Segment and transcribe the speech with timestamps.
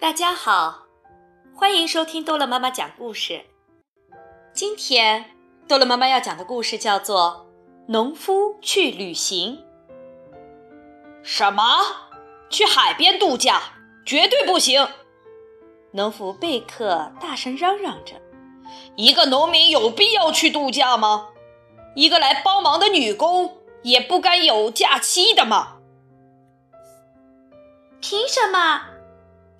[0.00, 0.86] 大家好，
[1.54, 3.44] 欢迎收听多乐妈妈讲故事。
[4.50, 5.36] 今天
[5.68, 7.50] 多乐妈妈要讲的故事叫做
[7.92, 9.58] 《农夫去旅行》。
[11.22, 11.62] 什么？
[12.48, 13.60] 去海边度假？
[14.06, 14.88] 绝对不行！
[15.90, 18.14] 农夫贝克大声嚷嚷着
[18.96, 21.28] ：“一个农民有必要去度假吗？
[21.94, 25.76] 一个来帮忙的女工也不该有假期的吗？
[28.00, 28.86] 凭什么？”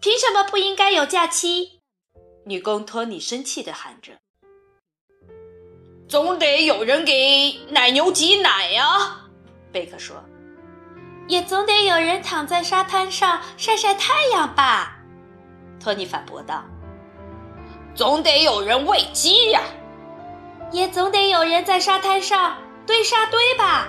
[0.00, 1.80] 凭什么不应该有假期？
[2.46, 4.12] 女工托尼生气地喊着
[6.08, 9.28] ：“总得有人给奶牛挤奶呀！”
[9.72, 10.22] 贝克说
[11.26, 14.98] ：“也总得有人躺在沙滩上晒晒太阳吧？”
[15.82, 16.64] 托尼反驳道
[17.92, 19.60] ：“总得有人喂鸡呀！
[20.70, 22.56] 也总得有人在沙滩上
[22.86, 23.88] 堆沙堆吧？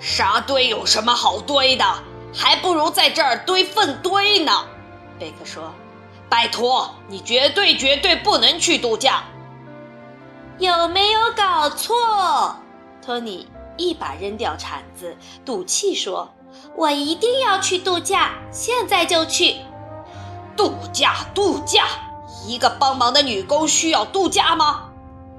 [0.00, 1.84] 沙堆有什么好堆的？
[2.34, 4.66] 还不如在这儿堆粪堆呢！”
[5.22, 5.72] 贝克说
[6.28, 9.22] ：“拜托，你绝对绝对不能去度假。”
[10.58, 12.56] 有没有搞错？
[13.00, 16.34] 托尼一把扔掉铲子，赌气说
[16.74, 19.58] ：“我一定要去度假，现在就去。”
[20.58, 21.86] 度假，度假！
[22.44, 24.88] 一个帮忙的女工需要度假吗？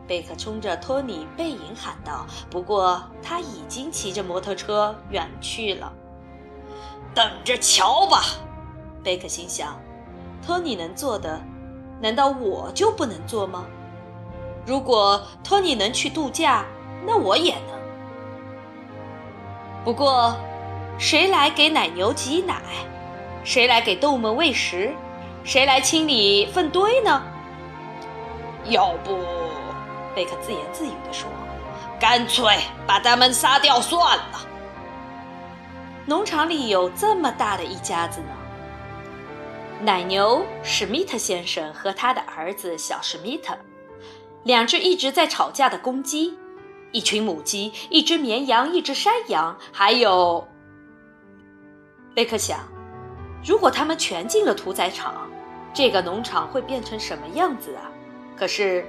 [0.07, 2.25] 贝克冲着托尼背影喊道。
[2.49, 5.91] 不过他已经骑着摩托车远去了。
[7.13, 8.23] 等着瞧吧。
[9.03, 9.77] 贝克心想
[10.41, 11.41] ：“托尼能做的，
[11.99, 13.65] 难道我就不能做吗？
[14.65, 16.63] 如果托尼能去度假，
[17.05, 17.73] 那我也能。
[19.83, 20.33] 不过，
[20.97, 22.61] 谁来给奶牛挤奶？
[23.43, 24.93] 谁来给动物们喂食？
[25.43, 27.21] 谁来清理粪堆呢？
[28.69, 29.17] 要不，
[30.15, 31.29] 贝克自言自语地说
[31.99, 34.39] ：‘干脆把它们杀掉算了。’
[36.07, 38.27] 农场里有这么大的一家子呢。”
[39.83, 43.53] 奶牛史密特先生和他的儿子小史密特，
[44.43, 46.37] 两只一直在吵架的公鸡，
[46.93, 50.47] 一群母鸡，一只绵羊，一只山羊，还有……
[52.15, 52.59] 贝克想，
[53.43, 55.29] 如果他们全进了屠宰场，
[55.73, 57.91] 这个农场会变成什么样子啊？
[58.37, 58.85] 可是，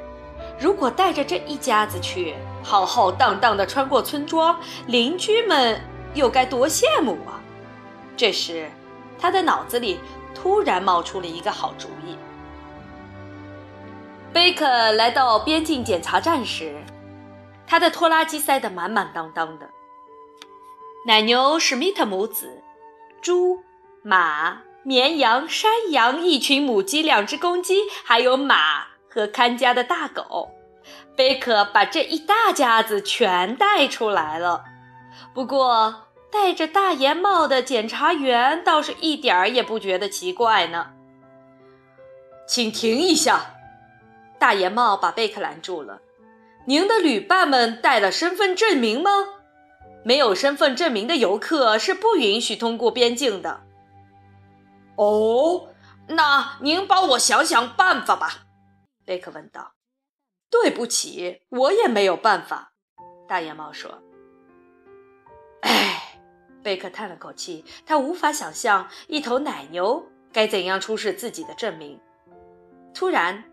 [0.60, 5.80] 如果带着这一家子去，浩浩荡荡地穿过村庄，邻居们
[6.14, 7.42] 又该多羡慕啊！
[8.16, 8.70] 这时，
[9.18, 9.98] 他的脑子里。
[10.34, 12.16] 突然冒出了一个好主意。
[14.32, 16.82] 贝克来到边境检查站时，
[17.66, 19.68] 他的拖拉机塞得满满当当的。
[21.06, 22.62] 奶牛史密特母子、
[23.22, 23.62] 猪、
[24.02, 30.50] 马、绵羊、山羊、一群母鸡、两只公鸡，还有马和看家的大狗，
[31.16, 34.64] 贝克把这一大家子全带出来了。
[35.32, 36.03] 不过，
[36.34, 40.90] 戴着大檐帽的检察员倒是一点儿也不觉得奇怪呢。
[42.48, 43.54] 请停一下！
[44.40, 46.00] 大檐帽把贝克拦住了。
[46.66, 49.10] 您的旅伴们带了身份证明吗？
[50.04, 53.62] 没有身份证明的游客是不允许通过边境的。
[54.96, 55.68] 哦，
[56.08, 58.44] 那您帮我想想办法吧。
[59.06, 59.74] 贝克问道。
[60.50, 62.72] 对不起，我也没有办法。
[63.28, 64.03] 大檐帽说。
[66.64, 70.02] 贝克叹了口气，他无法想象一头奶牛
[70.32, 72.00] 该怎样出示自己的证明。
[72.94, 73.44] 突然，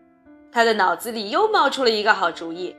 [0.49, 2.73] 他的脑子里又冒出了一个好主意。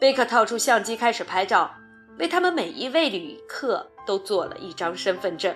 [0.00, 1.70] 贝克掏出相机开始拍照，
[2.18, 5.54] 为他们每一位旅客都做了一张身份证。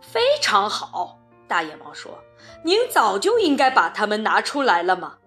[0.00, 1.18] 非常好，
[1.48, 2.16] 大野猫说
[2.64, 5.18] ：“您早就应该把它们拿出来了嘛。”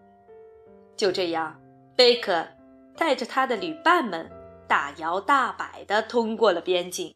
[0.95, 1.59] 就这样，
[1.97, 2.47] 贝克
[2.95, 4.31] 带着他的旅伴们。
[4.73, 7.13] 大摇大摆地通过了边境，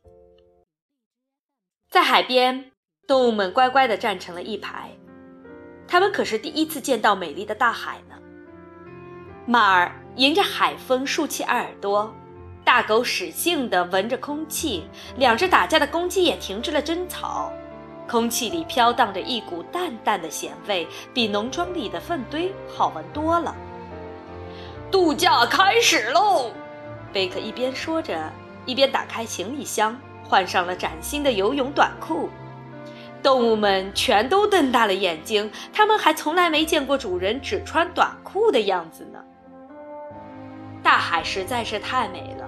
[1.89, 2.71] 在海边，
[3.07, 4.91] 动物们乖乖地站成了一排。
[5.87, 8.15] 他们可是第一次见到美丽的大海呢。
[9.47, 12.13] 马儿迎着海风竖起耳朵，
[12.63, 17.51] 大狗使劲地闻着空气，两只打架的公鸡也停止了争吵。
[18.07, 23.55] 空气里飘荡着一股淡淡的咸味，比农庄里的粪堆好闻多了。
[24.91, 26.51] 度假开始喽！
[27.17, 28.31] 贝克一边说着，
[28.67, 32.29] 一边打开行李箱，换上了崭新的游泳短裤。
[33.23, 39.17] 动物们全都瞪大了眼睛，他们还从来没见过主人只穿短裤的样子呢。
[40.83, 42.47] 大海实在是太美了，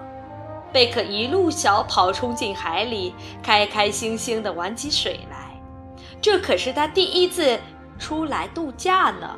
[0.71, 5.59] 贝克一路小跑冲进海里，开开心心地玩起水来。
[6.21, 7.59] 这可是他第一次
[7.97, 9.35] 出来度假呢。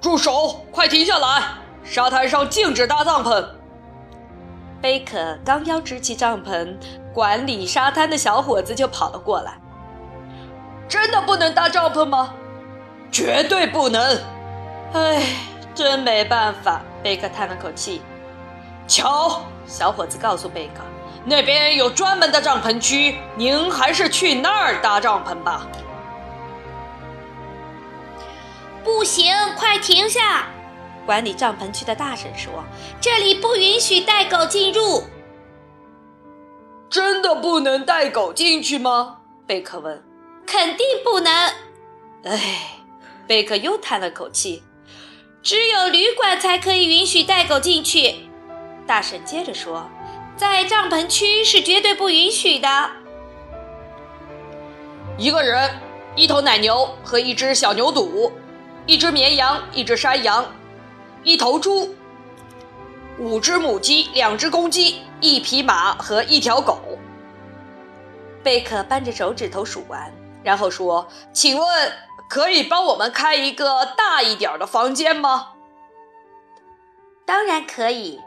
[0.00, 0.64] 住手！
[0.72, 1.42] 快停下来！
[1.86, 3.46] 沙滩上禁止搭帐篷。
[4.82, 6.76] 贝克刚要支起帐篷，
[7.14, 9.54] 管理沙滩的小伙子就跑了过来。
[10.88, 12.34] 真的不能搭帐篷吗？
[13.10, 14.20] 绝对不能！
[14.92, 15.22] 唉，
[15.74, 16.82] 真没办法。
[17.02, 18.02] 贝克叹了口气。
[18.88, 20.82] 瞧，小伙子告诉贝克，
[21.24, 25.66] 那边有专门的帐篷区，您还是去那儿搭帐篷吧。
[28.84, 30.46] 不行，快停下！
[31.06, 32.52] 管理帐篷区的大婶说
[33.00, 35.04] ：“这里不允许带狗进入。”
[36.90, 39.18] 真的不能带狗进去吗？
[39.46, 40.02] 贝克问。
[40.44, 41.32] “肯定不能。”
[42.24, 42.80] 哎，
[43.26, 44.64] 贝克又叹了口气。
[45.42, 48.28] “只有旅馆才可以允许带狗进去。”
[48.86, 49.88] 大婶接着说
[50.36, 52.90] ，“在帐篷区是绝对不允许的。”
[55.18, 55.70] 一个人，
[56.14, 58.30] 一头奶牛和一只小牛犊，
[58.86, 60.44] 一只绵羊，一只山羊。
[61.26, 61.92] 一头猪，
[63.18, 66.78] 五只母鸡，两只公鸡，一匹马和一条狗。
[68.44, 70.12] 贝克扳着手指头数完，
[70.44, 71.92] 然后说：“请问，
[72.28, 75.54] 可以帮我们开一个大一点的房间吗
[77.26, 78.20] ？”“当然可以。”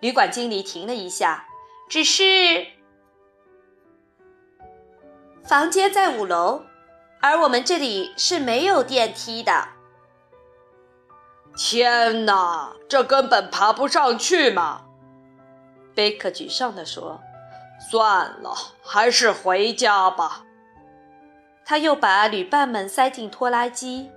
[0.00, 1.46] 旅馆经理停了一下
[1.88, 2.66] ，“只是
[5.44, 6.60] 房间在五楼，
[7.22, 9.68] 而我们这里是没有电梯的。”
[11.60, 14.84] 天哪，这根本爬不上去嘛！
[15.92, 17.20] 贝克沮丧地说
[17.90, 20.44] ：“算了，还是回家吧。”
[21.66, 24.12] 他又把旅伴们塞进拖拉机，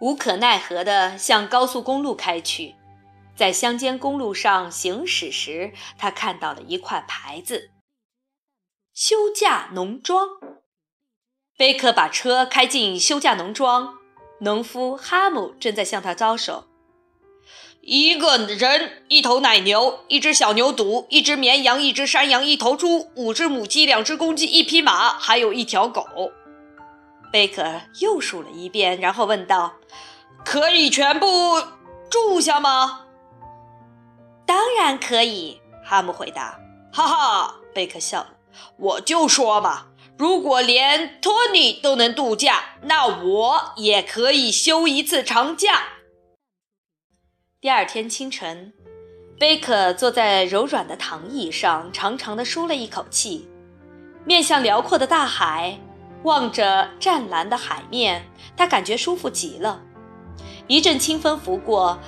[0.00, 2.74] 无可奈何地向高速公路开去。
[3.36, 7.70] 在乡间公路上行驶时，他看到了一块牌子
[8.92, 10.26] ：“休假农庄。”
[11.56, 13.98] 贝克把车开进休假农庄。
[14.44, 16.64] 农夫哈姆正在向他招手。
[17.80, 26.04] 一个人，一头奶牛，一只小牛犊，一只绵羊，一只山羊，一头猪，五只母鸡，两只公鸡，一匹马，还有一条狗。
[27.32, 29.74] 贝克又数了一遍，然后问道
[30.44, 31.26] ：“可以全部
[32.10, 33.06] 住下吗
[34.46, 36.58] ？”“当然可以。”哈姆回答。
[36.92, 38.30] “哈哈！”贝克笑了
[38.76, 45.82] ，“我就说嘛。”如果连托尼都能度假，那我也可以休一次长假。
[47.60, 48.72] 第二天清晨，
[49.40, 53.48] 贝克坐在柔软的躺椅上，长长的舒了一口气，
[54.24, 55.80] 面向辽阔的大海，
[56.22, 58.24] 望着湛蓝的海面，
[58.56, 59.82] 他感觉舒服极了。
[60.68, 61.98] 一阵清风拂过，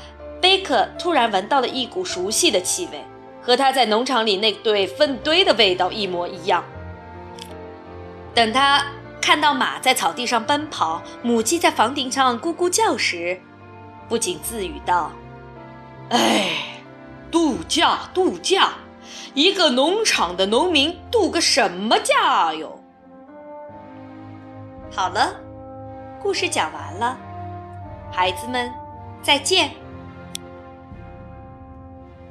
[0.40, 3.04] 贝克突然闻到了一股熟悉的气味，
[3.42, 6.64] 和他在农场里那堆粪堆的味道一模一样。
[8.36, 8.84] 等他
[9.18, 13.40] 看到马在草地上奔跑，母鸡在房顶上咕咕叫时，
[14.10, 15.10] 不禁自语道
[16.12, 16.50] ：“哎，
[17.30, 18.74] 度假，度假！
[19.32, 22.78] 一个农场的农民度个什么假哟？”
[24.94, 25.34] 好了，
[26.20, 27.16] 故事讲完了，
[28.12, 28.70] 孩子们，
[29.22, 29.70] 再见。